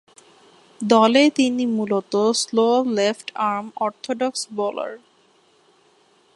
[0.79, 2.67] দলে তিনি মূলতঃ স্লো
[2.97, 4.91] লেফট-আর্ম অর্থোডক্স বোলার।